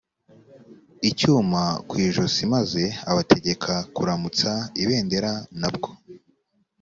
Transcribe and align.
icyuma 1.09 1.61
ku 1.87 1.93
ijosi 2.07 2.41
maze 2.53 2.83
abategeka 3.11 3.73
kuramutsa 3.95 4.51
ibendera 4.83 5.31
nabwo 5.61 5.89